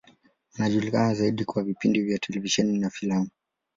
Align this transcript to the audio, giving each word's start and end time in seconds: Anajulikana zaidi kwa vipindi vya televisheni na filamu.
Anajulikana 0.55 1.13
zaidi 1.13 1.45
kwa 1.45 1.63
vipindi 1.63 2.01
vya 2.01 2.17
televisheni 2.19 2.79
na 2.79 2.89
filamu. 2.89 3.29